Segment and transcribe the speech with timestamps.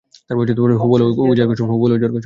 [0.81, 1.67] হুবল ও উযার কসম।